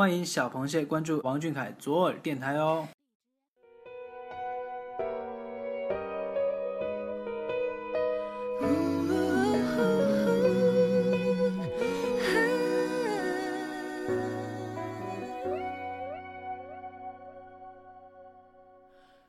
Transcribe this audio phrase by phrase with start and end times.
[0.00, 2.88] 欢迎小螃蟹关注王俊凯左耳电台哦。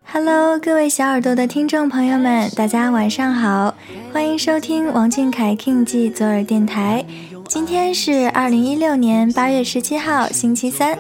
[0.06, 3.76] Hello，各位小耳朵的听众朋友们，大家晚上好，
[4.14, 7.06] 欢迎收听王俊凯 King 记左耳电台。
[7.52, 10.98] 今天是二零一六年八月十七号，星期三，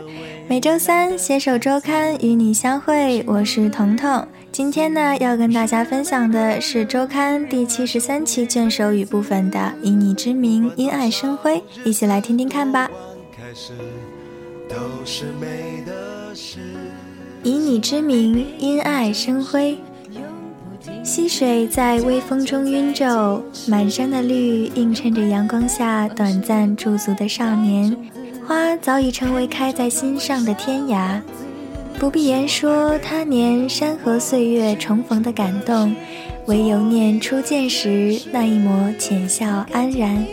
[0.50, 4.27] 每周三携手周刊与你相会，我是彤彤。
[4.51, 11.55] 今天呢，要跟大家分享的是周刊第七十三期卷首语部分的《以你之名，因爱生辉》，
[11.86, 12.91] 一起来听听看吧。
[17.43, 19.77] 以你之名，因爱生辉。
[21.04, 27.96] 溪水在微风中晕皱，满山的绿映衬着阳光下短暂驻足的少年。
[28.46, 31.19] 花早已成为开在心上的天涯，
[31.97, 35.95] 不必言说他年山河岁月重逢的感动，
[36.45, 40.23] 唯有念初见时那一抹浅笑安然。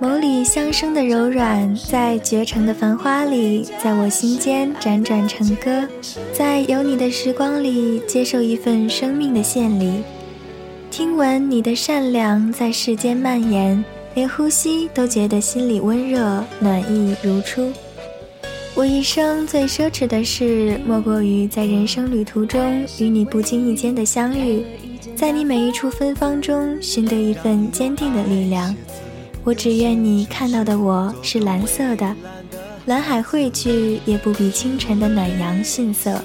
[0.00, 5.88] 眸里相生的柔软，在绝城的繁花里，在我心间辗转成歌，
[6.32, 10.02] 在有你的时光里，接受一份生命的献礼。
[10.90, 13.82] 听闻你的善良在世间蔓延，
[14.14, 17.72] 连呼吸都觉得心里温热，暖意如初。
[18.74, 24.64] 我一生最奢侈的事，莫过于在人生旅途中与你不经意间的相遇，
[25.14, 28.74] 在你每一处芬芳中寻得一份坚定的力量。
[29.44, 32.16] 我只愿你看到的我是蓝色的，
[32.86, 36.18] 蓝海汇聚也不比清晨的暖阳逊色。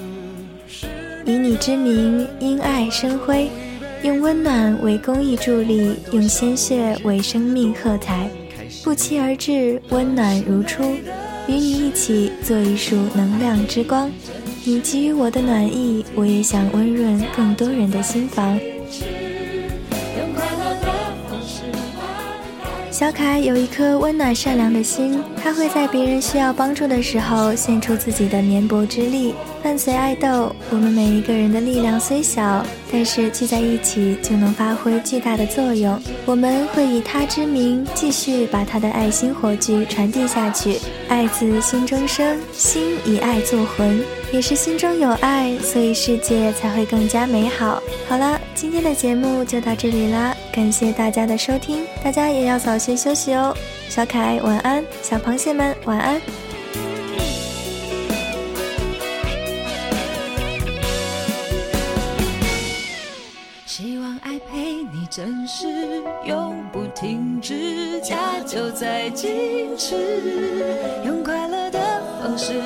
[1.26, 3.50] 以你之名，因爱生辉，
[4.02, 8.26] 用温暖为公益助力，用鲜血为生命喝彩，
[8.82, 10.82] 不期而至，温暖如初。
[11.46, 14.10] 与你一起做一束能量之光，
[14.64, 18.58] 你给予我的暖意，我也想温润更多人的心房。
[23.00, 29.34] 小凯有一颗温暖善良的心，他会在别人需要帮助的时候献出自己的绵薄之力。
[29.62, 32.62] 伴随爱豆，我们每一个人的力量虽小，
[32.92, 35.98] 但是聚在一起就能发挥巨大的作用。
[36.26, 40.78] 我们会以他之名，继续把他的爱心火炬传递下去。
[41.08, 43.98] 爱自心中生，心以爱作魂。
[44.32, 47.82] 也是心中有爱，所以世界才会更加美好。
[48.08, 53.52] 好了，今天的节目就到这里啦，感谢大家的收听，大家也要早些休息哦。
[53.88, 56.20] 小可爱晚安，小螃蟹们晚安。
[63.66, 69.30] 希望爱陪你真实，永不停止，家就在坚
[69.76, 69.96] 持，
[71.04, 71.80] 用快乐的
[72.22, 72.60] 方式。